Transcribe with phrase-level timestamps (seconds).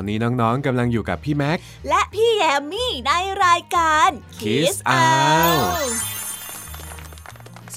[0.00, 3.12] อนนี้น้องๆกำลังอยู่กับพี่แม็ก และพี่แยมมี่ใน
[3.44, 4.08] รายการ
[4.40, 5.92] Kiss Out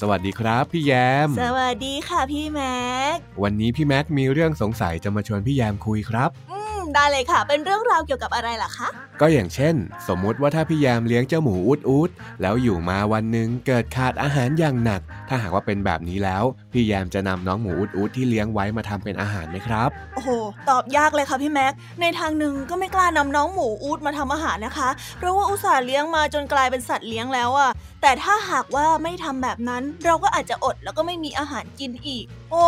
[0.00, 0.92] สวัสดีครับพี่แย
[1.26, 2.84] ม สวัสดีค่ะพี่แม็
[3.14, 8.88] ก วันนี้พี่แม็กมีเรื่องสงสัยจะมาชวนพี่แยมคุยครับอืมได้เลยค่ะ เป็นเรื่องราวเกี่ยวกับอะไรล่ะคะ
[9.20, 9.74] ก็อย่างเช่น
[10.08, 20.30] สมมุติว่าถ้าพี่แยมเลี้ยงเจ้าหมูอุดอุดแล้วอยู่มาวันหนึ่งเกิดขาดอาหารอย่างหนัก ถ้าหากว่าเป็นแบบนี้แล้ว พี่แยมจะนำน้องหมูอุดอุดที่เลี้ยงไว้มาทำเป็นอาหารไหมครับ โอ้โห
[20.68, 24.88] ตอบยากเลยค่ะพี่แม็ก ในทางหนึ่งก็ไม่กล้านำน้องหมูอูดมาทำอาหารนะคะ
[25.18, 27.70] เพราะว่าอุตส่าห์เลี้ยงมาจนกลายเป็นสัตว์เลี้ยงแล้วอะ
[28.02, 32.64] แต่ถ้าหากว่าไม่ทำแบบนั้น เราก็อาจจะอดแล้วก็ไม่มีอาหารกินอีก โอ้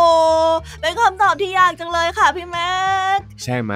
[0.81, 2.75] เป็นคำตอบที่ยากจังเลยค่ะพี่แม็
[3.17, 3.73] ก ใช่ไหม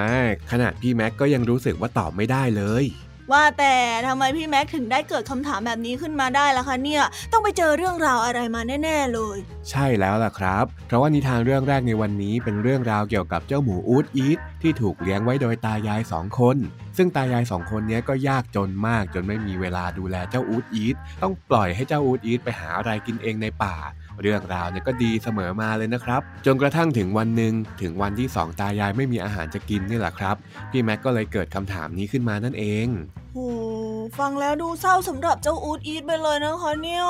[0.50, 2.84] ขนาดพี่แม็กก็ยังรู้สึกว่าตอบไม่ได้เลย
[3.32, 3.74] ว่าแต่
[4.06, 7.02] ทำไมพี่แม็กถึงได้เกิดคำถามแบบนี้ขึ้นมาได้ล่ะคะเนี่ย
[7.32, 9.36] ต้องไปเจอเรื่องราวอะไรมาแน่ ๆ เลย
[9.70, 16.56] ใช่แล้วล่ะครับ เพราะว่านิทานเรื่องแรกในวันนี้เป็นเรื่องราวเกี่ยวกับเจ้าหมูอูดอีทที่ถูกเลี้ยงไว้โดยตายายสองคน
[16.96, 23.76] ซึ่งตายายสองคนนี้ก็ยากจนมากจนไม่มีเวลาดูแลเจ้าอูดอีทต้องปล่อยให้เจ้าอูดอีทไปหาอะไรกินเองในป่า
[24.20, 27.52] เรื่องราวเนี่ยก็ดีเสมอมาเลยนะครับ จนกระทั่งถึงวันหนึ่ง
[27.82, 30.36] ถึงวันที่สองตายายไม่มีอาหารจะกินนี่แหละครับ
[30.70, 32.88] พี่แม็กก็เลยเกิดคำถามนี้ขึ้นมานั่นเอง
[34.18, 37.06] ฟังแล้วดูเศร้าสำหรับเจ้าอูดอีทไปเลยนะคะเนี่ย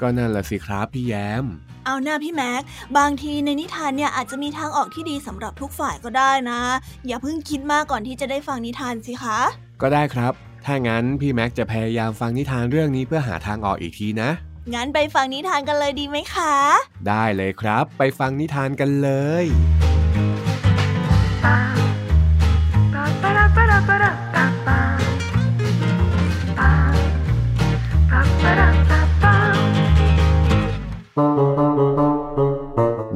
[0.00, 1.44] ก็นั่นแหละสิครับพี่แยม
[1.86, 2.62] เอาหน้าพี่แม็ก
[2.98, 6.60] บางทีในนิทานเนี่ยอาจจะมีทางออกที่ดีสำหรับทุกฝ่ายก็ได้นะ
[7.06, 9.38] อย่าเพิ่งคิดมากก่อนที่จะได้ฟังนิทานสิคะ
[9.82, 10.32] ก็ได้ครับ
[10.64, 14.30] ถ้างั้นพี่แม็กจะพยายามฟังนิทานเรื่องนี้เพื่อหาทางออกอีกทีนะ
[14.74, 16.54] งั้นไปฟังนิทานกันเลยดีไหมคะ
[17.08, 19.10] ได้เลยครับ ไปฟังนิทานกันเล
[19.42, 19.44] ย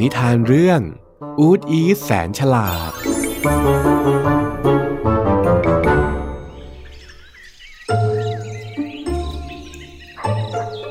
[0.02, 0.80] นิทานเรื่อง
[1.40, 2.92] อูดอีสแสนฉลาด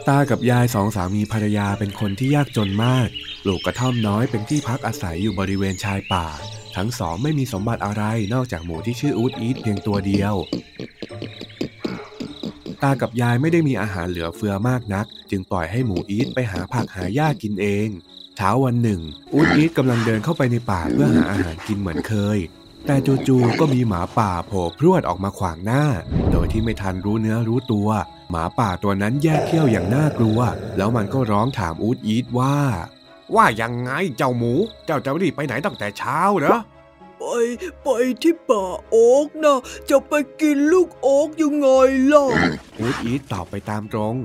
[0.08, 3.08] ตากับยายสองสามีภรรยาเป็นคนที่ยากจนมาก
[3.44, 6.28] ปลูกกระท่อมน้อยเป็นที่พักอาศัยอยู่บริเวณชายป่า
[6.76, 10.36] ทั้งสองไม่มีสมบัติอะไรนอกจากหมูที่ชื่ออูดอีทเพียงตัวเดียว
[12.84, 17.90] ตากับยายไม่ได้มีอาหารเหลือเฟือมากนัก จึงปล่อยให้หมูอีทไปหาผักหาหญ้ากินเอง
[18.42, 19.02] ช้าวันหนึ่ง
[19.34, 22.40] อูดอีทกำลังเดินเข้าไปในป่าเพื่อหาอาหารกินเหมือนเคย
[22.88, 22.96] แต่
[23.28, 25.84] จู่ๆก็มีหมาป่าโผล่พรวดออกมาขวางหน้า
[26.32, 27.90] โดยที่ไม่ทันรู้เนื้อรู้ตัว
[28.30, 30.40] หมาป่าตัวนั้นแยกเขี้ยวอย่างน่ากลัว
[30.78, 32.58] แล้วมันก็ร้องถามอูดอีทว่า
[33.36, 34.54] ว่ายังไงเจ้าหมู
[34.86, 36.58] เจ้าจะรีบไปไหนตั้งแต่เช้าเหรอ
[37.20, 37.24] ไป
[37.84, 37.90] ไป
[38.22, 39.60] ที่ป่าโอ๊กนะ
[39.90, 41.70] จะไปกินลูกโอ๊กยังไง
[42.14, 42.26] ล่ะ
[42.80, 44.16] อูดอีทตอบไปตามตรง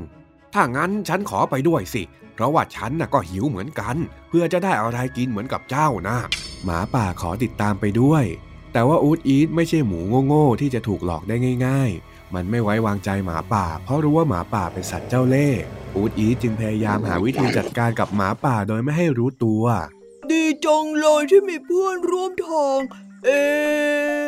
[0.55, 2.03] ถ้างั้นฉันขอไปด้วยสิ
[2.37, 3.97] เพราะว่าฉันน่ะก็หิวเหมือนกัน
[4.29, 6.17] เพื่อจะได้อะไรกินเหมือนกับเจ้านะ
[6.65, 8.25] หมาป่าขอติดตามไปด้วย
[8.73, 11.37] แต่ว่าอูดอีทไม่ใช่หมูโง่ๆที่จะถูกหลอกได้
[11.67, 15.63] ง่าย ๆ มันไม่ไว้วางใจหมาป่า เพราะรู้ว่าหมาป่าเป็นสัตว์เจ้าเล่ห์
[15.97, 19.65] อูดอีทจึงพยายามหาวิธีจัดการกับหมาป่าโดยไม่ให้รู้ตัว
[20.31, 22.79] ดีจังเลยที่มีเพื่อนร่วมทาง
[23.27, 24.25] เอะ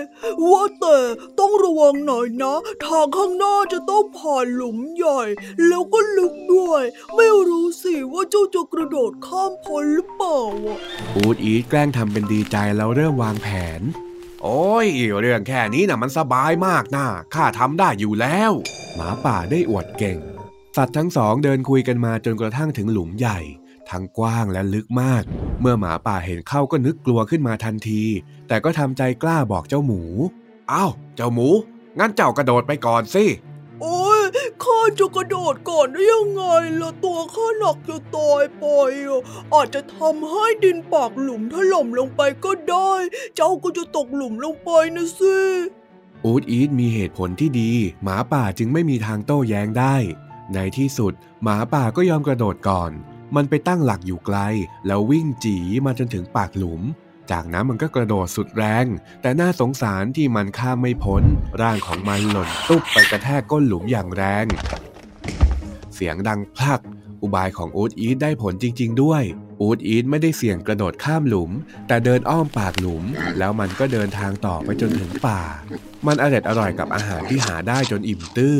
[0.50, 0.98] ว่าแต่
[1.38, 5.22] ต้องระวังหน่อยนะ ทางข้างหน้าจะต้องผ่านหลุมใหญ่
[5.66, 6.82] แล้วก็ลึกด้วย
[7.14, 10.78] ไม่รู้สิว่าเจ้าจะกระโดดข้ามพ้นหรือเปล่าอะ
[11.14, 13.48] อูดอีทแกล้งทำเป็นดีใจแล้วเริ่มวางแผ
[13.78, 13.80] น
[14.42, 14.86] โอ้ย
[15.20, 18.52] เรื่องแค่นี้น่ะมันสบายมากนะข้าทำได้อยู่แล้ว
[18.94, 20.18] หมาป่าได้อวดเก่ง
[20.76, 23.38] สัตว์ทั้งสองเดินคุยกันมาจนกระทั่งถึงหลุมใหญ่
[23.90, 25.22] ทั้งกว้างและลึกมาก
[25.60, 28.02] เมื่อหมาป่าเห็นเข้าก็นึกกลัวขึ้นมาทันที
[28.48, 30.02] แต่ก็ทำใจกล้าบอกเจ้าหมู
[30.72, 31.48] อ้าว เจ้าหมู
[31.98, 33.24] งั้นเจ้ากระโดดไปก่อนสิ
[33.80, 34.22] โอ้ย
[34.64, 36.42] ข้าจะกระโดดก่อนได้ยังไง
[36.80, 38.64] ล่ะตัวข้าหนักจะตายไป
[39.06, 39.22] อะ
[39.54, 42.92] อาจจะทำให้ดินปากหลุมถล่มลงไปก็ได้
[43.36, 45.38] เจ้าก็จะตกหลุมลงไปนะสิ
[46.24, 47.72] อูดอีทมีเหตุผลที่ดี
[48.02, 49.96] หมาป่าจึงไม่มีทางโต้แย้งได้
[50.54, 52.90] ในที่สุด หมาป่าก็ยอมกระโดดก่อน
[53.36, 54.38] มันไปตั้งหลักอยู่ไกล
[54.86, 56.82] แล้ววิ่งจีมาจนถึงปากหลุม
[57.30, 58.86] จากนั้นมันก็กระโดดสุดแรง
[59.22, 61.22] แต่น่าสงสารที่มันข้ามไม่พ้น
[61.60, 64.46] ร่างของมันหล่นตุ๊บไปกระแทกก้นหลุมอย่างแรง
[65.94, 66.80] เสียงดังพลัก
[67.22, 69.22] อุบายของโอ๊ตอีทได้ผลจริง ๆ ด้วย
[69.60, 71.50] อูดอีทไม่ได้เสี่ยงกระโดดข้ามหลุม
[71.88, 73.04] แต่เดินอ้อมปากหลุม
[73.38, 75.40] แล้วมันก็เดินทางต่อไปจนถึงป่า
[76.06, 78.58] มันอร่อยอร่อยกับอาหารที่หาได้จนอิ่มตื้อ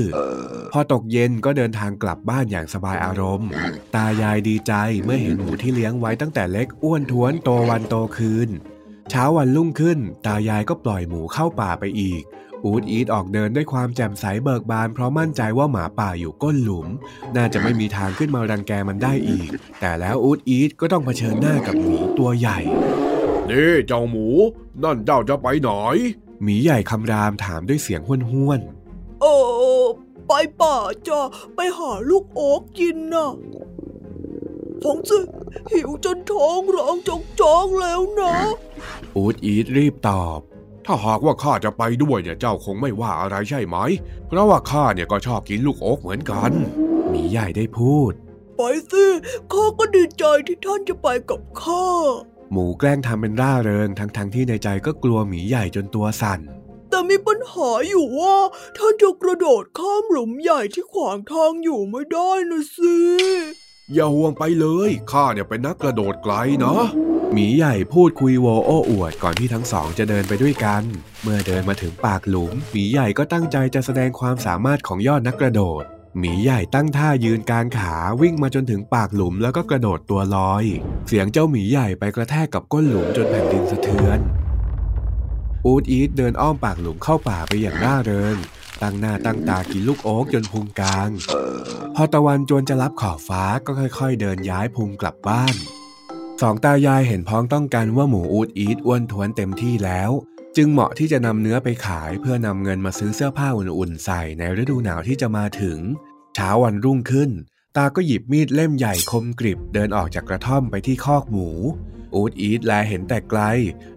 [0.72, 3.48] พอตกเย็นก็เดินทางกลับบ้านอย่างสบายอารมณ์
[3.94, 4.72] ตายายดีใจ
[5.04, 8.48] เมื่อเห็นหมูที่เลี้ยงไว้ตั้งแต่เล็กอ้วนท้วนโตวันโตคืน
[9.10, 12.22] เช้าวันรุ่งขึ้น ตายายก็ปล่อยหมูเข้าป่าไปอีก
[12.64, 16.86] อูดอีทออกเดินด้วยความแจ่มใสเบิกบาน เพราะมั่นใจว่าหมาป่าอยู่ก้นหลุม
[17.36, 19.48] น่าจะไม่มีทางขึ้นมารังแกมันได้อีก
[19.80, 22.58] แต่แล้วอูดอีทก็ต้องเผชิญหน้ากับหมีตัวใหญ่
[23.50, 24.26] นี่เจ้าหมู
[24.82, 25.70] นั่นเจ้าจะไปไหน
[26.42, 28.60] หมีใหญ่คำรามถามด้วยเสียงห้วน
[29.20, 29.26] เอ
[29.82, 29.84] อ
[30.28, 30.76] ไปป่า
[31.08, 31.20] จ้ะ
[31.54, 33.30] ไปหาลูกโอ๊กกินน่ะ
[34.84, 35.18] ฟังสิ
[35.72, 40.40] หิวจนท้องร้องจอกจองแล้วนะๆอูดอีทรีบตอบ
[40.86, 43.76] ถ้าหากว่าข้าจะไปด้วยเนี่ยเจ้าคงไม่ว่าอะไรใช่ไหม
[44.28, 46.50] เพราะว่าข้าเนี่ยก็ชอบกินลูกโอ๊กเหมือนกัน
[47.10, 48.12] หมีใหญ่ได้พูด
[48.56, 48.60] ไป
[48.92, 49.06] สิ
[49.52, 51.86] ข้าก็ดีใจที่ท่านจะไปกับข้า
[52.52, 56.40] หมูแกล้งทำเป็นร่าเริงทั้งๆทที่ในใจก็กลัวหมีใหญ่จนตัวสั่น
[56.90, 58.36] แต่มีปัญหาอยู่ว่า
[58.76, 62.98] ท่านจะกระโดดข้ามหลุมใหญ่ที่ขวางทางอยู่ไม่ได้นะสิ
[63.94, 66.78] อย่าห่วงไปเลย ข้าเนี่ยเป็นนักกระโดดไกลนะ
[67.32, 70.82] หมีใหญ่พูดคุยโวโอ้อวดก่อนที่ทั้งสองจะเดินไปด้วยกัน
[71.22, 75.84] เมื่อเดินมาถึงปากหลุมหมีใหญ่ก็ตั้งใจจะแสดงความสามารถของยอดนักกระโดด
[76.18, 80.64] หมีใหญ่ตั้งท่ายืนกลางขาวิ่งมาจนถึงปากหลุมแล้วก็กระโดดตัวลอย
[81.08, 84.18] เสียงเจ้าหมีใหญ่ไปกระแทกกับก้นหลุมจนแผ่นดินสะเทือน
[85.66, 88.36] อูดอีทเดินอ้อมปากหลุมเข้าป่าไปอย่างร่าเริง
[88.82, 91.10] ตั้งหน้าตั้งตากินลูกโอ๊กจนพุงกลาง
[91.94, 95.54] พอตะวันจวนจะรับขอบฟ้าก็ค่อย ๆ เดินย้ายพุงกลับบ้าน
[96.40, 100.10] สองตายายเห็นพ้องต้องกันว่าหมูอูดอีทอ้วนท้วนเต็มที่แล้ว
[100.56, 105.78] จึงเหมาะที่จะนำเนื้อไปขายเพื่อนำเงินมาซื้อเสื้อผ้าอุ่นๆใส่ในฤดูหนาวที่จะมาถึง
[106.34, 107.30] เช้าวันรุ่งขึ้น
[107.76, 111.50] ตาก็หยิบมีดเล่มใหญ่คมกริบเดินออกจากกระท่อมไปที่คอกหมู
[112.14, 113.40] อูดอีทแลเห็นแต่ไกล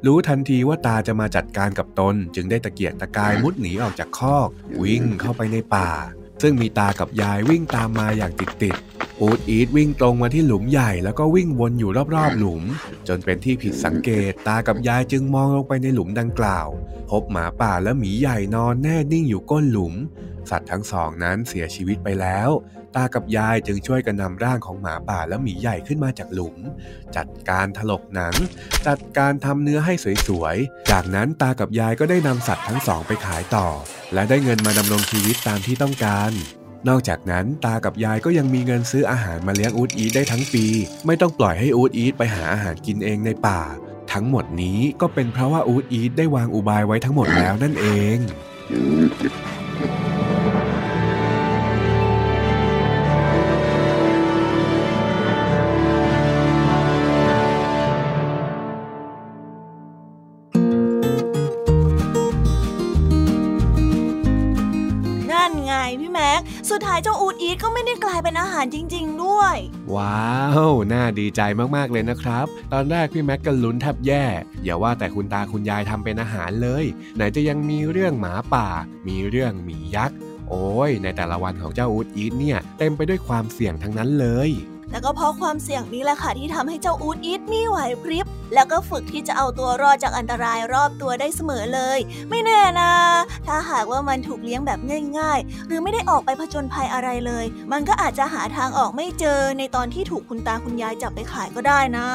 [0.05, 4.49] รู้ทันทีว่าตาจะมาจัดการกับตน จึงได้ตะเกียกตะกายมุดหนีออกจากคอก
[4.81, 5.89] วิ่งเข้าไปในป่า
[6.41, 12.63] ซึ่งมีตากับยายวิ่งตามมาอย่างติดๆอูดอีทวิ่งตรงมาที่หลุมใหญ่แล้วก็วิ่งวนอยู่รอบๆหลุม
[13.07, 16.67] จนเป็นที่ผิดสังเกตตากับยายจึงมองลงไปในหลุมดังกล่าว
[17.09, 19.93] พบหมาป่าและหมีใหญ่นอนแน่นิ่งอยู่ก้นหลุม
[20.49, 22.49] สัตว์ทั้งสองนั้นเสียชีวิตไปแล้ว
[22.95, 26.55] ตากับยายจึงช่วยกันนำร่างของหมาป่าและหมีใหญ่ขึ้นมาจากหลุม
[27.15, 28.35] จัดการถลกหนัง
[28.87, 29.93] จัดการทำเนื้อให้
[30.27, 33.67] สวยๆ จากนั้นตากับยายก็ได้นำสัตว์ทั้งสองไปขายต่อ
[34.13, 36.31] และได้เงินมาดำรงชีวิตตามที่ต้องการ
[36.89, 40.65] นอกจากนั้นตากับยายก็ยังมีเงินซื้ออาหารมาเลี้ยงอูดอีทได้ทั้งปี
[41.05, 43.61] ไม่ต้องปล่อยให้อูดอีทไปหาอาหารกินเองในป่า
[44.13, 47.85] ทั้งหมดนี้ก็เป็นเพราะว่าอูดอีทได้วางอุบายไว้ทั้งหมดแล้วนั่นเอ
[48.15, 48.17] ง
[66.71, 69.55] สุดท้ายเจ้าอูดอีทก็ไม่ได้กลายเป็นอาหารจริง ๆ ด้วย
[69.95, 70.31] ว้า
[70.69, 71.41] ว น่าดีใจ
[71.75, 74.25] มากๆเลยนะครับ ตอนแรกพี่แม็กก็ลุ้นแทบแย่
[74.63, 76.85] อย่าว่าแต่คุณตาคุณยายทำเป็นอาหารเลย
[77.15, 78.67] ไหนจะยังมีเรื่องหมาป่า
[79.07, 80.17] มีเรื่องหมียักษ์
[80.49, 84.49] โอ้ยในแต่ละวันของเจ้าอูดอีทเนี่ย เต็มไปด้วยความเสี่ยงทั้งนั้นเลย
[84.91, 91.99] แล้วก็เพราะความเสี่ยงนี้แหละค่ะที่ทำให้เจ้าอูดอีทมีไหวพริบ แล้วก็ฝึกที่จะเอาตัวรอดจากอันตรายรอบตัวได้เสมอเลย
[92.29, 92.91] ไม่แน่นะ
[93.47, 94.79] ถ้าหากว่ามันถูกเลี้ยงแบบ
[95.17, 102.07] ง่าย ๆ หรือไม่ได้ออกไปผจญภัยอะไรเลย มันก็อาจจะหาทางออกไม่เจอในตอนที่ถูกคุณตาคุณยายจับไปขายก็ได้นะ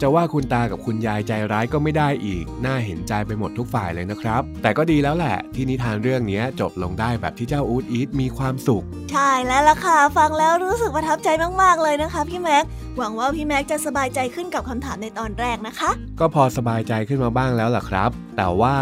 [0.00, 11.28] จะว่าคุณตากับคุณยายใจร้ายก็ไม่ได้อีก น่าเห็นใจไปหมดทุกฝ่ายเลยนะครับ แต่ก็ดีแล้วแหละที่นิทานเรื่องนี้จบลงได้แบบที่เจ้าอูดอีทมีความสุข ใช่แล้วล่ะค่ะ ฟังแล้วรู้สึกประทับใจ
[11.62, 12.64] มากๆเลยนะคะพี่แม็ก
[12.98, 15.90] หวังว่าพี่แม็กจะสบายใจขึ้นกับคำถามในตอนแรกนะคะ
[16.20, 18.76] ก็พอสบายใจขึ้นมาบ้างแล้วล่ะครับ แต่ว่า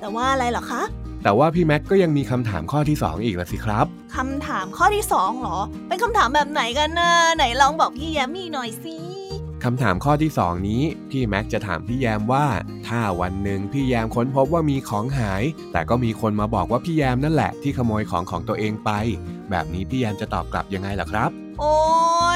[0.00, 0.82] แต่ว่าอะไรเหรอคะ
[1.22, 8.96] แต่ว่าพี่แม็กก็ยังมีคำถามข้อที่ 2 อีกละสิครับคำถามข้อที่สองเหรอ เป็นคำถามแบบไหนกันนะไหนลองบอกพี่แยมมี่หน่อยสิ
[9.64, 12.46] คำถามข้อที่ 2 นี้ พี่แม็กจะถามพี่แยมว่า
[12.86, 15.42] ถ้าวันหนึ่งพี่แยมค้นพบว่ามีของหาย
[15.72, 18.90] แต่ก็มีคนมาบอกว่าพี่แยมนั่นแหละที่ขโมยของของตัวเองไป
[19.50, 21.76] แบบนี้พี่แยมจะตอบกลับยังไงล่ะครับ โอ้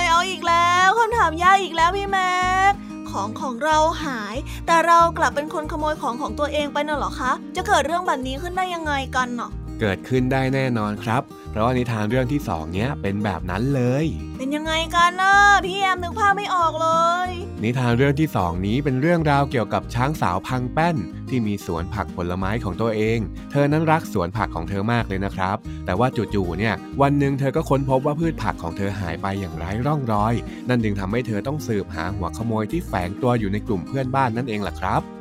[0.01, 2.39] ยเอาอีกแล้วคำถามยากอีกแล้วพี่แม็
[2.71, 2.73] ก
[3.11, 4.37] ของของเราหาย
[4.67, 9.51] แต่เรากลับเป็นคนขโมยของของตัวเองไปน่ะเหรอคะ จะเกิดเรื่องแบบนี้ขึ้นได้ยังไงกันเนาะ
[9.81, 14.07] เกิดขึ้นได้แน่นอนครับ เพราะว่านิทานเรื่องที่สองเนี้ยเป็นแบบนั้นเลย
[14.39, 15.35] เป็นยังไงกันนะ
[15.65, 16.89] พี่แยมนึกภาพไม่ออกเล
[17.20, 17.20] ย
[17.65, 20.97] นิทานเรื่องที่สองนี้เป็นเรื่องราวเกี่ยวกับช้างสาวพังแป้น
[21.29, 23.19] ที่มีสวนผักผลไม้ของตัวเอง
[23.51, 30.35] เธอนั้นรักสวนผักของเธอมากเลยนะครับ แต่ว่าจู่ๆเนี่ยวันหนึ่งเธอก็ค้นพบว่าพืชผักของเธอหายไปอย่างไร้ร่องรอย
[30.69, 35.20] นั่นจึงทำให้เธอต้องสืบหาหัวขโมยที่แฝงตัวอยู่ในกลุ่มเพื่อนบ้านนั่นเองล่ะครับ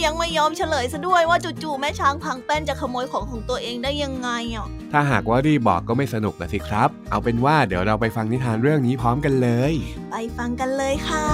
[0.00, 9.74] ยยังไม่ยอมเฉลยซะด้วยว่าจู่ๆแม่ช้างพังแป้นจะขโมยของของตัวเองได้ยังไงอะถ้าหากว่ารีบบอกก็ไม่สนุกนะสิครับ เอาเป็นว่าเดี๋ยวเราไปฟังนิทานเรื่องนี้พร้อมกันเลย
[10.10, 11.26] ไปฟังกันเลยค่ะ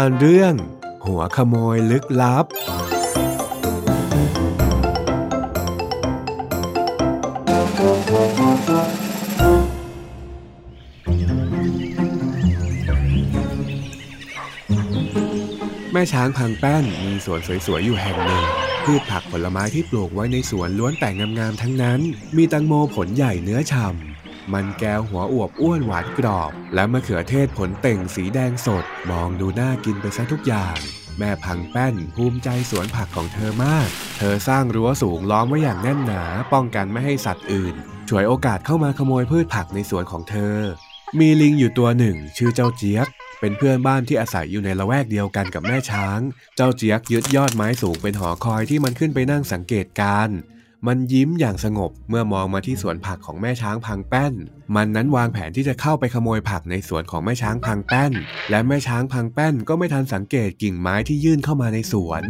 [0.00, 0.54] านเรื่อง
[1.06, 2.46] หัวขโมยลึกลับ
[15.92, 18.44] แม่ช้างพังแป้นมีสวนสวยๆ อยู่แห่งหนึ่ง
[18.84, 22.00] พืชผักผลไม้ที่ปลูกไว้ในสวนล้วนแต่งามๆทั้งนั้น
[22.36, 24.07] มีตังโมผลใหญ่เนื้อฉ่ำ
[24.52, 30.78] มันแก้วหัวอวบอ้วนหวานกรอบ และมะเขือเทศผลเต่งสีแดงสด มองดูน่ากินไปซะทุกอย่าง
[31.18, 33.88] แม่พังแป้นภูมิใจสวนผักของเธอมาก
[34.18, 37.74] เธอสร้างรั้วสูงล้อมไว้อย่างแน่นหนา ป้องกันไม่ให้สัตว์อื่น
[38.08, 40.56] ฉวยโอกาสเข้ามาขโมยพืชผักในสวนของเธอ
[41.18, 43.08] มีลิงอยู่ตัวหนึ่ง ชื่อเจ้าเจี๊ยก
[43.40, 46.20] เป็นเพื่อนบ้านที่อาศัยอยู่ในละแวกเดียวกันกับแม่ช้าง
[46.56, 50.36] เจ้าเจี๊ยกยึดยอดไม้สูงเป็นหอคอยที่มันขึ้นไปนั่งสังเกตการ์
[50.86, 54.34] มันยิ้มอย่างสงบเมื่อมองมาที่สวนผักของแม่ช้างพังแป้น
[54.74, 58.12] มันนั้นวางแผนที่จะเข้าไปขโมยผักในสวนของแม่ช้างพังแป้น
[58.50, 62.22] และแม่ช้างพังแป้นก็ไม่ทันสังเกตกิ่งไม้ที่ยื่นเข้ามาในสวน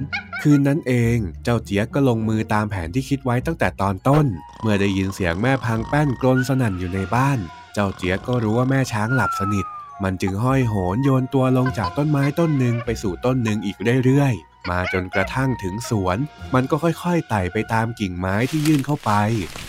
[0.43, 4.27] คืนนั้นเองเจ้าเจี๊ยกก็ลงมือตามแผนที่คิดไว้ตั้งแต่ตอนต้น
[4.63, 7.39] เมื่อได้ยินเสียงแม่พังแป้นกรนสนั่นอยู่ในบ้าน
[7.75, 9.67] เจ้าเจี๊ยกก็รู้ว่าแม่ช้างหลับสนิท
[10.03, 16.19] มันจึงห้อยโหนโยนตัวลงจากต้นไม้ต้นหนึ่งไปสู่ต้นหนึ่งอีกเรื่อยๆ มาจนกระทั่งถึงสวน
[16.55, 19.13] มันก็ค่อยๆไต่ไปตามกิ่งไม้ที่ยื่นเข้าไป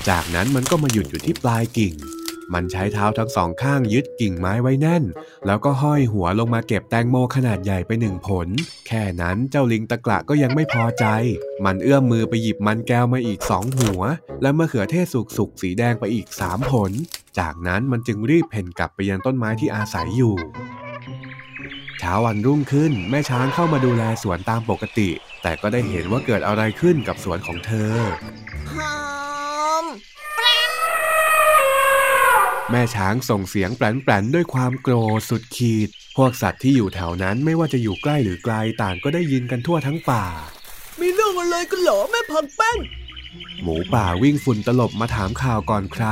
[0.10, 1.96] จากนั้นมันก็มาหยุดอยู่ที่ปลายกิ่ง
[2.56, 5.04] มันใช้เท้าทั้งสองข้างยึดกิ่งไม้ไว้แน่น
[5.46, 8.48] แล้วก็ห้อยหัวลงมาเก็บแตงโมขนาดใหญ่ไปหนึ่งผล
[8.88, 11.06] แค่นั้นเจ้าลิงตะกละก็ยังไม่พอใจ
[11.66, 14.02] มันเอื้อมมือไปหยิบมันแก้วมาอีกสองหัว
[14.42, 16.92] และมะเขือเทศสุกๆสีแดงไปอีกสามผล
[17.40, 20.36] จากนั้นมันจึงรีบเพ่นกลับไปยังต้นไม้ที่อาศัยอยู่
[22.00, 25.10] เช้าวันรุ่งขึ้นแม่ช้างเข้ามาดูแลสวนตามปกติ
[25.42, 27.94] แต่ก็ได้เห็นว่าเกิดอะไรขึ้นกับสวนของเธอ
[28.72, 28.98] หอ
[29.84, 29.86] ม
[32.72, 40.26] แม่ช้างส่งเสียงแปลนๆด้วยความโกรธสุดขีด พวกสัตว์ที่อยู่แถวนั้นไม่ว่าจะอยู่ใกล้หรือไกลต่างก็ได้ยินกันทั่วทั้งป่า
[41.00, 42.80] มีเรื่องอะไรกันเหรอแม่พังแป้น
[43.64, 46.06] หมูป่าวิ่งฝุ่นตลบมาถามข่าวก่อนใคร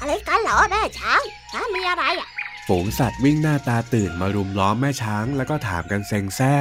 [0.00, 1.22] อะไรกันเหรอแม่ช้าง
[1.52, 2.28] ช้างมีอะไรอะ
[2.70, 6.56] ฝูงสัตว์วิ่งหน้าตาตื่นมารุมล้อมแม่ช้าง แล้วก็ถามกันเซ็งแซ่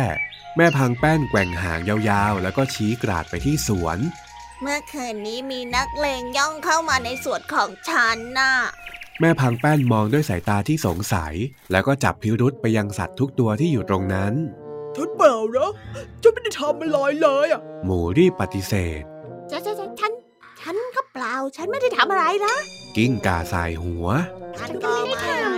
[0.57, 3.97] แม่พังแป้นแกว่งหางยาวๆ แล้วก็ชี้กราดไปที่สวน
[4.61, 8.53] เมื่อคืนนี้มีนักเลงย่องเข้ามาในสวนของฉันน่ะ
[9.19, 11.33] แม่พังแป้นมองด้วยสายตาที่สงสัย
[11.71, 14.33] แล้วก็จับพิรุษไปยังสัตว์ทุกตัวที่อยู่ตรงนั้น
[14.95, 15.71] ฉันเปล่านะ
[16.21, 19.01] ฉันไม่ได้ทำอะไรเลยอะ หมูรีบปฏิเสธ
[19.51, 20.11] ฉันฉันฉันฉัน
[20.61, 22.55] ฉันก็เปล่า ฉันไม่ได้ทำอะไรนะ
[22.95, 24.07] กิ้งก่าสายหัว
[24.59, 25.49] ฉันก็ไม่ได้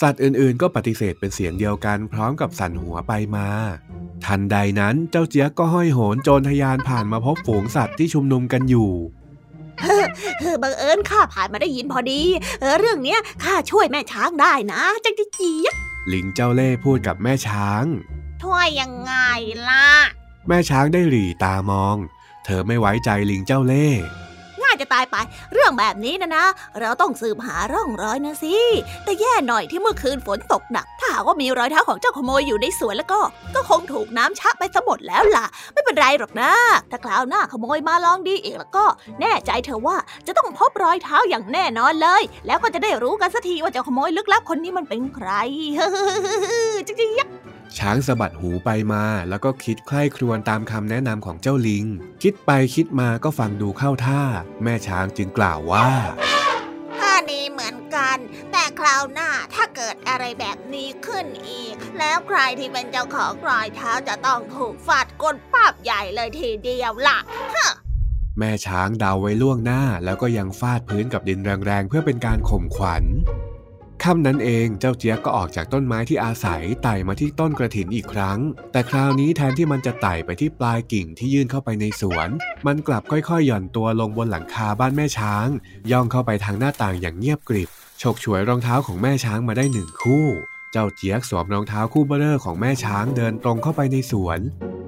[0.00, 3.48] ทสัตว์อื่นๆ ก็ปฏิเสธเป็นเสียงเดียวกันพร้อมกับสั่นหัวไปมา
[4.24, 12.22] ทันใดนั้นเจ้าเจี๊ยกก็ห้อยโหนโจรทยานผ่านมาพบฝูงสัตว์ที่ชุมนุมกันอยู่ำเออบังเอิญข้าผ่านมาได้ยินพอดี
[12.60, 15.72] เออเรื่องเนี้ยข้าช่วยแม่ช้างได้นะจังจีจีบ
[16.12, 17.84] ลิงเจ้าเล่ห์พูดกับแม่ช้าง
[18.42, 19.14] ช่วยยังไง
[19.68, 19.88] ล่ะ
[20.48, 21.96] แม่ช้างได้หรี่ตามอง
[22.44, 23.88] เธอไม่ไว้ใจลิงเจ้าเล่
[24.88, 25.16] ห์ง่ายจะตายไป
[25.52, 26.44] เรื่องแบบนี้นะนะ
[26.80, 28.56] เราต้องสืบหาร่องรอยนะสิ
[29.04, 33.20] แต่แย่หน่อยที่เมื่อคืนฝนตกหนัก ถ้ากว่ามีรอยเท้าของเจ้าขโมยอยู่ในสวนแล้วก็
[33.54, 36.52] ก็คงถูกน้ำชักไปซะหมดแล้วล่ะ ไม่เป็นไรหรอกนะ
[36.90, 38.84] ถ้าคราวหน้าขโมยมาลองดีอีกแล้วก็
[39.20, 45.30] แน่ใจเธอว่าจะต้องพบรอยเท้าอย่างแน่นอนเลย แล้วก็จะได้รู้กันสักทีว่าเจ้าขโมยลึกลับคนนี้มันเป็นใคร
[46.86, 47.28] จริงๆยัก
[47.78, 51.84] ช้างสะบัดหูไปมาแล้วก็คิดใคร่ครวญตามคำแนะนำของเจ้าลิง
[52.22, 54.22] คิดไปคิดมาก็ฟังดูเข้าท่า
[54.62, 55.88] แม่ช้างจึงกล่าวว่า
[56.98, 58.18] ท่านี้เหมือนกัน
[58.52, 67.18] แต่คราวหน้าถ้าเกิดอะไรแบบนี้ขึ้นอีก แล้วใครที่เป็นเจ้าของรอยเท้าจะต้องถูกฟาดก้นป้าบใหญ่เลยทีเดียวล่ะ
[68.38, 73.04] แม่ช้างเดาไว้ล่วงหน้าแล้วก็ยังฟาดพื้นกับดินแรงๆ เพื่อเป็นการข่มขวัญ
[74.04, 78.38] ค่ำนั้นเองเจ้าเจี๊ยกก็ออกจากต้นไม้ที่อาศัยไต่มาที่ต้นกระถินอีกครั้ง
[78.72, 82.28] แต่คราวนี้แทนที่มันจะไต่ไปที่ปลายกิ่งที่ยื่นเข้าไปในสวน
[82.66, 85.46] มันกลับค่อยๆ หย่อนตัวลงบนหลังคาบ้านแม่ช้าง
[85.90, 87.68] ย่องเข้าไปทางหน้าต่างอย่างเงียบกริบ
[88.02, 90.26] ฉกฉวยรองเท้าของแม่ช้างมาได้หนึ่งคู่
[90.72, 94.40] เจ้าเจี๊ยกสวมรองเท้าคู่เบลอของแม่ช้างเดินตรงเข้าไปในสวน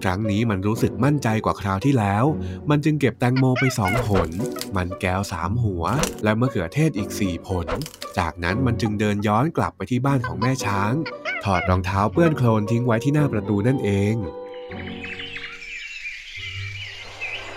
[0.05, 2.25] ครั้งนี้มันรู้สึกมั่นใจกว่าคราวที่แล้ว
[2.71, 4.29] มันจึงเก็บแตงโมไปสองผล
[4.77, 5.85] มันแก้วสามหัว
[6.25, 7.67] และมะเขือเทศอีกสี่ผล
[8.19, 10.93] จากนั้นมันจึงเดินย้อนกลับไปที่บ้านของแม่ช้าง
[11.45, 14.15] ถอดรองเท้าเปื้อนโคลนทิ้งไว้ที่หน้าประตูนั่นเอง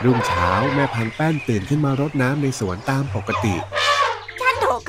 [0.04, 3.56] รุ่งเช้าแม่พังแป้นตื่นขึ้นมารดน้ำในสวนตามปกติ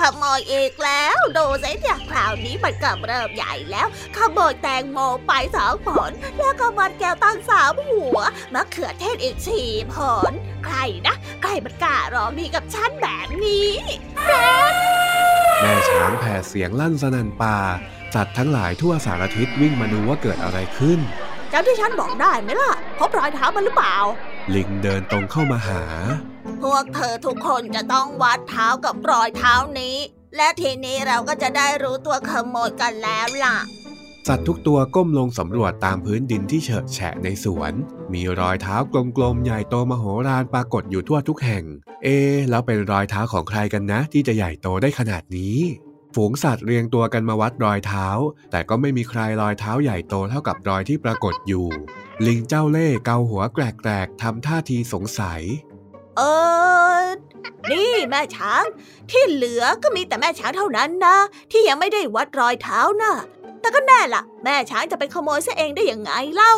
[0.01, 3.87] ขโมยอีกแล้ว ดูสิเนี่ยคราวนี้มันกำเริ่มใหญ่แล้ว
[4.17, 8.19] ขโมยแตงโมไปสองผล แล้วก็มันแก้วตั้งสามหัว
[8.55, 9.97] มะเขือเทศอีกสี่ผ
[10.31, 10.33] ล
[10.65, 13.73] ใครนะใครมันกล้าร้องดีกับฉันแบบนี้
[15.61, 17.59] แม่ช้างแผ่เสียงลั่นสนั่นป่า
[18.15, 20.99] สัตว์ทั้งหลายทั่วสารทิศวิ่งมาดูว่าเกิดอะไรขึ้น
[21.53, 23.97] จำที่ฉันบอกได้ไหมล่ะพบรอยเท้ามันหรือเปล่า
[24.55, 25.83] ลิงเดินตรงเข้ามาหา
[26.63, 29.97] พวกเธอทุกคนจะต้องวัดเท้ากับรอยเท้านี้
[30.37, 33.57] และทีนี้เราก็จะได้รู้ตัวขโมยกันแล้วล่ะ
[34.29, 37.73] สัตว์ทุกตัวก้มลงสำรวจตามพื้นดินที่เฉอะแฉะในสวน
[38.13, 38.77] มีรอยเท้า
[39.17, 41.65] กลมๆใหญ่โตมโหฬารปรากฏอยู่ทั่วทุกแห่ง
[42.05, 45.59] เอะแล้วเป็นรอยเท้าของใครกันนะ ที่จะใหญ่โตได้ขนาดนี้
[46.15, 48.09] ฝูงสัตว์เรียงตัวกันมาวัดรอยเท้า
[48.51, 51.67] แต่ก็ไม่มีใครรอยเท้าใหญ่โตเท่ากับรอยที่ปรากฏอยู่
[52.27, 55.43] ลิงเจ้าเล่ห์เกาหัวแกรกๆทำท่าทีสงสัย
[56.17, 56.23] เอ
[57.03, 57.05] อ
[57.71, 58.65] นี่แม่ช้าง
[59.11, 61.17] ที่เหลือก็มีแต่แม่ช้างเท่านั้นนะ
[61.53, 63.13] ที่ยังไม่ได้วัดรอยเท้านะ
[63.61, 66.55] แต่ก็แน่ล่ะ แม่ช้างจะไปขโมยซะเองได้ยังไงเล่า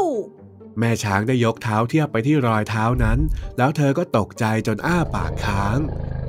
[0.79, 3.19] แม่ช้างได้ยกเท้าเทียบไปที่รอยเท้านั้น
[3.59, 5.79] แล้วเธอก็ตกใจจนอ้าปากค้าง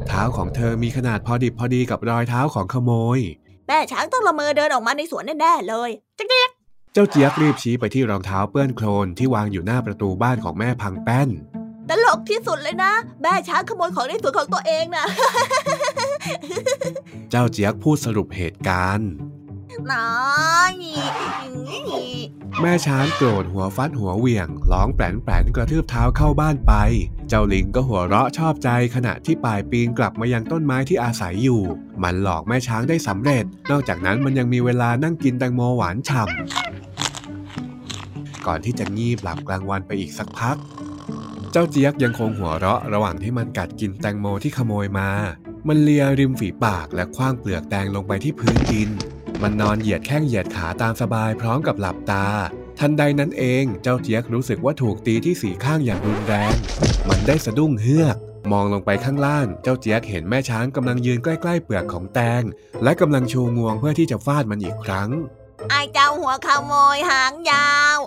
[0.10, 3.20] เท้าของเธอมีขนาดพอดิบพอดีกับรอยเท้าของขโมย
[3.68, 6.50] แม่ช้างต้องละเมอเดินออกมาในสวนแน่ๆเลยจักเดียก
[6.94, 11.30] เจ้าเจี๊ยกรีบชี้ไปที่รองเท้าเปื้อนโคลนที่วางอยู่หน้าประตูบ้านของแม่พังแป้น
[11.90, 15.06] ตลกที่สุดเลยนะ แม่ช้างขโมยของในสวนของตัวเองนะ
[17.30, 19.12] เจ้าเจี๊ยกพูดสรุปเหตุการณ์
[19.94, 20.74] น้อย
[22.62, 26.74] แม่ช้างโกรธหัวฟัดหัวเหวี่ยง ร้องแปลนแปลนกระทืบเท้าเข้าบ้านไป
[27.30, 31.62] เจ้าลิงก็หัวเราะชอบใจขณะที่ป่ายปีนกลับมายังต้นไม้ที่อาศัยอยู่
[32.04, 40.58] มันหลอกแม่ช้างได้สำเร็จ นอกจากนั้นมันยังมีเวลานั่งกินแตงโมหวานฉ่ำก่อนที่จะงีบหลับกลางวันไปอีกสักพัก
[41.52, 45.10] เจ้าเจี๊ยกยังคงหัวเราะระหว่างที่มันกัดกินแตงโมที่ขโมยมา
[45.68, 48.90] มันเลียริมฝีปากและคว้างเปลือกแตงลงไปที่พื้นดิน
[49.42, 52.26] มันนอนเหยียดแข้งเหยียดขาตามสบายพร้อมกับหลับตา
[52.80, 56.54] ทันใดนั้นเองเจ้าเจี๊ยกรู้สึกว่าถูกตีที่สีข้างอย่างรุนแรง
[57.10, 58.18] มันได้สะดุ้งเฮือก
[58.52, 62.44] มองลงไปข้างล่าง เจ้าเจี๊ยกเห็นแม่ช้างกำลังยืนใกล้ๆเปลือกของแตง
[62.84, 65.10] และกำลังชูงวงเพื่อที่จะฟาดมันอีกครั้ง
[65.70, 67.98] ไอ้เจ้าหัวขโมยหางยาว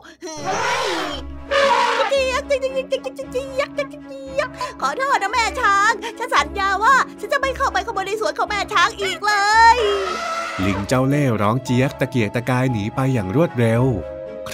[2.11, 4.49] เจี๊ยกเจี๊ยกเจี๊ยกเจี๊ยกเจี๊ยกเจี๊ยกเจี๊ยก
[4.81, 9.33] ขอโทษนะแม่ช้าง ฉันสัญญาว่าฉันจะไม่เข้าไปขโมยในสวนของแม่ช้างอีกเล
[9.75, 9.77] ย
[10.66, 13.85] ลิงเจ้าเล่ห์ร้องเจี๊ยกตะเกียกตะกายหนีไปอย่างรวดเร็ว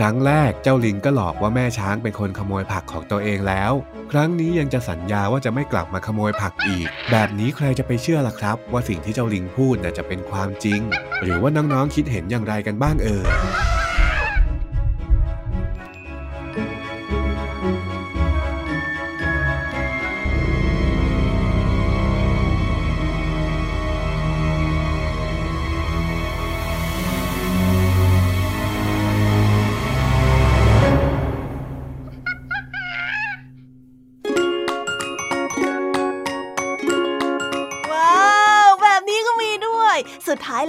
[0.01, 3.73] ครั้งแรกเจ้าลิงก็หลอกว่าแม่ช้างเป็นคนขโมยผักของตัวเองแล้ว
[4.13, 10.81] ครั้งนี้ยังจะสัญญาว่าจะไม่กลับมาขโมยผักอีก แบบนี้ใครจะไปเชื่อล่ะครับ ว่าสิ่งที่เจ้าลิงพูดน่ะจะเป็นความจริง
[11.23, 13.27] หรือว่าน้องๆคิดเห็นอย่างไรกันบ้างเอ่ย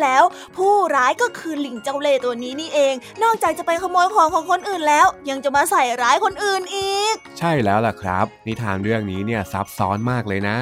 [0.03, 0.23] แล้ว
[0.57, 10.57] ผู้ร้ายก็คือลิงเจ้าเล่ตัวนี้นี่เอง นอกจากจะไปขโมยของของคนอื่นแล้ว ยังจะมาใส่ร้ายคนอื่นอีก ใช่แล้วล่ะครับ นิทานเรื่องนี้เนี่ยซับซ้อนมากเลยนะ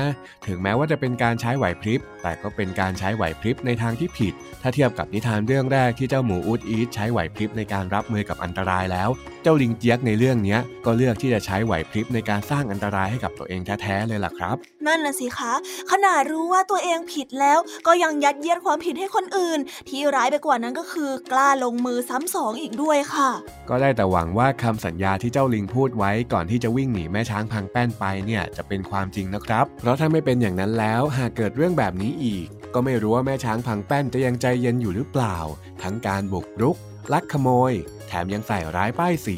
[0.47, 9.09] ถึงแม้ว่าจะเป็นการใช้ไหวพริบ แต่ก็เป็นการใช้ไหวพริบในทางที่ผิด ถ้าเทียบกับนิทานเรื่องแรกที่เจ้าหมูอูดอีทใช้ไหวพริบในการรับมือกับอันตรายแล้ว
[9.45, 14.55] เจ้าลิงเจี๊ยกในเรื่องเนี้ยก็เลือกที่จะใช้ไหวพริบในการสร้างอันตรายให้กับตัวเองแท้ๆเลยล่ะครับ
[14.87, 15.53] นั่นน่ะสิคะ
[15.91, 23.29] ขนาดรู้ว่าตัวเองผิดแล้วก็ยังยัดเยียดความผิดให้คนอื่น ที่ร้ายไปกว่านั้นก็คือกล้าลงมือซ้ำสองอีกด้วยค่ะ
[23.69, 35.37] ก็ได้แต่หวังว่าคำสัญญาที่เจ้าลิงพูดไว้ก่อนที่จะวิ่งหนีแม่ช้างพังแป้นไปเนี่ยจะเป็นความจริงนะครับ เพราะถ้าไม่เป็นอย่างนั้นแล้วหากเกิดเรื่องแบบนี้อีก ก็ไม่รู้ว่าแม่ช้างพังแป้นจะยังใจเย็นอยู่หรือเปล่า
[35.83, 36.77] ทั้งการบุกรุก
[37.13, 37.71] ลักขโมย
[38.07, 39.37] แถมยังใส่ร้ายป้ายสี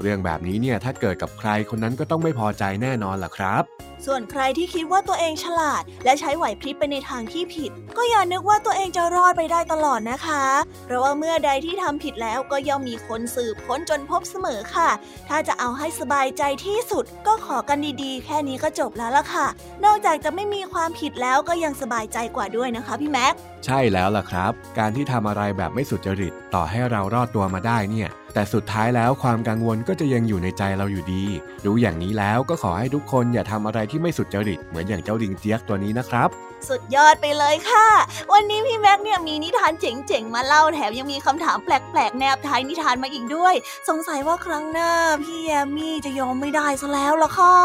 [0.00, 3.64] เรื่องแบบนี้เนี่ยถ้าเกิดกับใครคนนั้นก็ต้องไม่พอใจแน่นอนล่ะครับ
[4.06, 10.44] ส่วนใครที่คิดว่าตัวเองฉลาด และใช้ไหวพริบไปในทางที่ผิด ก็อย่านึกว่าตัวเองจะรอดไปได้ตลอดนะคะ
[10.86, 14.90] เพราะว่าเมื่อใดที่ทำผิดแล้วก็ย่อมมีคนสืบค้นจนพบเสมอค่ะ
[15.28, 19.46] ถ้าจะเอาให้สบายใจที่สุดก็ขอกันดีๆ แค่นี้ก็จบแล้วล่ะค่ะ
[19.84, 31.24] นอกจากจะไม่มีความผิดแล้วก็ยังสบายใจกว่าด้วยนะคะพี่แม็กใช่แล้วล่ะครับ การที่ทำอะไรแบบไม่สุจริตต่อให้เรารอดตัวมาได้เนี่ย แต่สุดท้ายแล้วความกังวลก็จะยังอยู่ในใจเราอยู่ดี
[31.64, 36.28] รู้อย่างนี้แล้วก็ขอให้ทุกคนอย่าทำอะไรที่ไม่สุจริตเหมือนอย่างเจ้าลิงเจี๊ยกตัวนี้นะครับ
[36.68, 37.88] สุดยอดไปเลยค่ะ
[38.32, 43.54] วันนี้พี่แม็กเนี่ยมีนิทานเจ๋งๆมาเล่าแถมยังมีคำถามแปลกๆ แนบท้ายนิทานมาอีกด้วย
[43.88, 44.90] สงสัยว่าครั้งหน้า
[45.22, 47.56] พี่แยมมี่จะยอมไม่ได้ซะแล้วล่ะค่ะ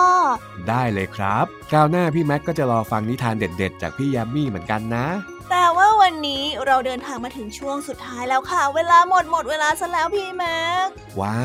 [0.70, 5.06] ได้เลยครับ คราวหน้าพี่แม็กก็จะรอฟังนิทานเด็ดๆ จากพี่แยมมี่เหมือนกันนะ
[5.54, 10.88] แต่ว่าวันนี้เราเดินทางมาถึงช่วงสุดท้ายแล้วค่ะ เวลาหมดหมดเวลาซะแล้วพี่แม็ก
[11.20, 11.38] ว้า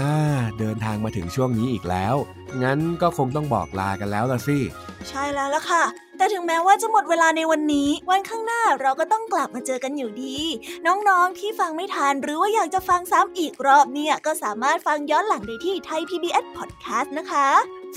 [0.59, 2.17] เดินทางมาถึงช่วงนี้อีกแล้ว
[2.63, 4.59] งั้นก็คงต้องบอกลากันแล้วละสิ
[5.09, 5.85] ใช่แล้วล่ะค่ะ
[6.17, 10.37] แต่ถึงแม้ว่าจะหมดเวลาในวันนี้ วันข้างหน้าเราก็ต้องกลับมาเจอกันอยู่ดี
[10.87, 17.49] น้องๆที่ฟังไม่ทันหรือว่าอยากจะฟังซ้ำอีกรอบเนี่ยก็สามารถฟังย้อนหลังได้ที่ไทย PBS Podcast นะคะ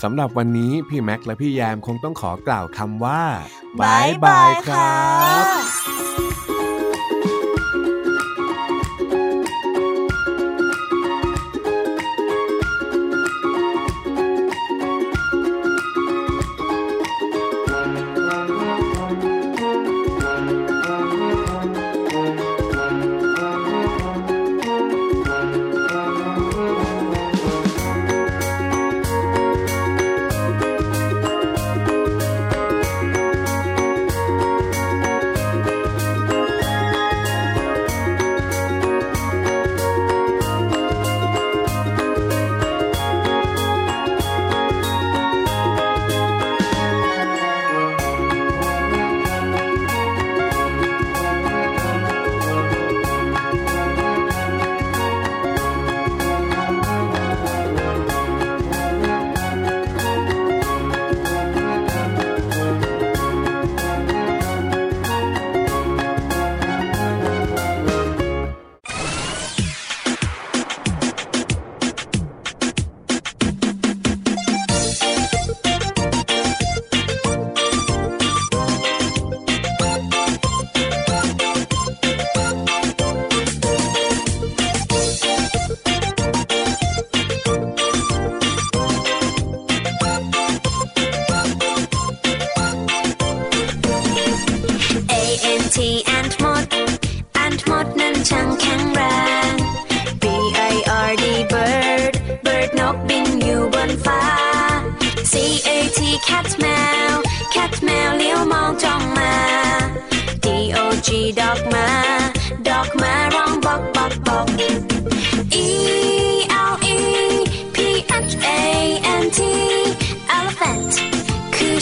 [0.03, 3.23] สำหรับวันนี้พี่แม็กและพี่แยมคงต้องขอกล่าวคำว่า
[3.81, 4.91] บ๊ายบายค่ะ
[5.23, 6.28] A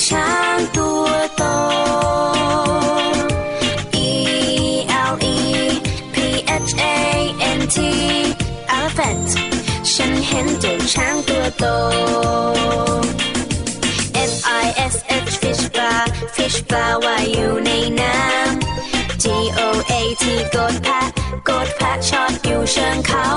[0.05, 1.07] ช้างตัว
[1.37, 1.43] โต
[4.07, 4.09] E
[5.11, 5.37] L E
[6.13, 6.15] P
[6.67, 6.97] H A
[7.57, 7.77] N T
[8.75, 9.29] elephant
[9.93, 11.65] ฉันเห็นเจ้าช้างตัวโต
[14.31, 14.33] F
[14.63, 14.95] I S
[15.29, 15.93] H fish ปลา
[16.35, 19.25] fish ปลาว่ายอยู่ในน้ำ G
[19.57, 21.07] O A T กดแพะ
[21.49, 23.27] กดแพะชอดอยู่เชิงเขา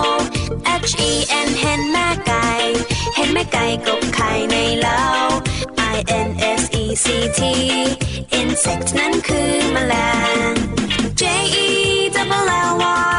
[0.90, 1.12] H E
[1.46, 2.46] N เห็นแม่ไก่
[3.14, 5.02] เห็นแม่ไก่กบไข่ในเล้า
[5.94, 6.28] I N
[7.10, 7.42] S E C T
[8.40, 9.94] insect นั้นคือแมล
[10.50, 10.52] ง
[11.20, 11.22] J
[11.66, 11.68] E
[12.14, 12.72] double L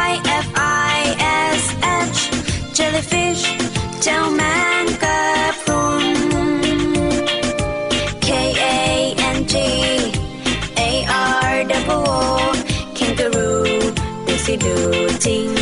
[0.06, 0.10] Y
[0.45, 0.47] F
[0.93, 0.99] I
[1.60, 1.63] S
[2.15, 2.19] H
[2.77, 3.43] jellyfish
[4.01, 4.41] เจ้าแม
[4.84, 5.21] งกะ
[5.62, 6.06] พรุน
[8.25, 8.27] K
[8.63, 8.75] A
[9.36, 9.56] N G
[10.80, 10.82] A
[11.49, 12.21] R double O
[12.97, 13.63] kangaroo
[14.27, 14.75] ดูสิดู
[15.25, 15.61] จิง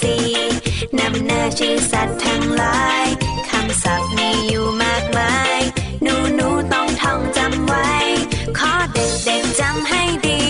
[0.00, 0.16] สี
[0.98, 3.06] นำหน้าชื่อสัตว์ทั้งหลาย
[3.50, 5.60] คำศัพท์มีอยู่มากมาย
[6.02, 7.90] หนูหนูต้องท่องจำไว้
[8.58, 10.42] ขอเด็กเด็กจำให้ดี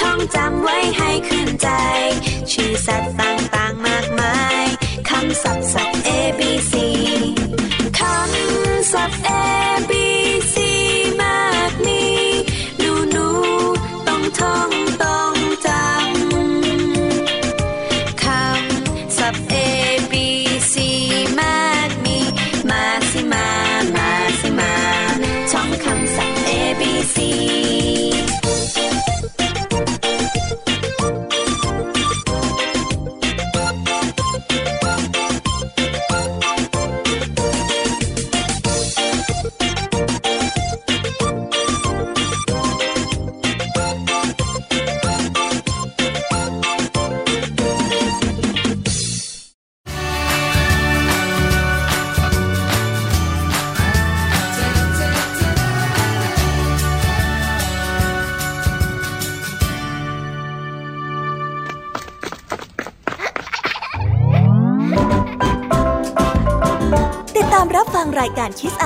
[0.00, 1.68] ท่องจำไว้ให้ขึ้นใจ
[2.52, 3.14] ชื่อสัตว์